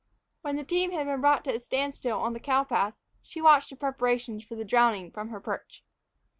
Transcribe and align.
When 0.41 0.55
the 0.55 0.63
team 0.63 0.93
had 0.93 1.05
been 1.05 1.21
brought 1.21 1.43
to 1.43 1.53
a 1.53 1.59
standstill 1.59 2.17
on 2.17 2.33
the 2.33 2.39
cow 2.39 2.63
path, 2.63 2.95
she 3.21 3.39
watched 3.39 3.69
the 3.69 3.75
preparations 3.75 4.43
for 4.43 4.55
the 4.55 4.65
drowning 4.65 5.11
from 5.11 5.29
her 5.29 5.39
perch. 5.39 5.83